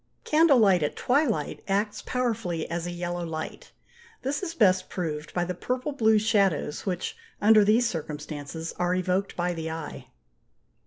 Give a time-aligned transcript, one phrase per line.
[0.23, 3.71] Candle light at twilight acts powerfully as a yellow light:
[4.23, 9.35] this is best proved by the purple blue shadows which, under these circumstances, are evoked
[9.35, 10.07] by the eye.